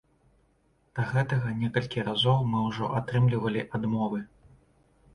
Да 0.99 1.05
гэтага 1.11 1.53
некалькі 1.59 2.07
разоў 2.09 2.41
мы 2.51 2.65
ўжо 2.71 2.91
атрымлівалі 3.03 3.69
адмовы. 3.81 4.29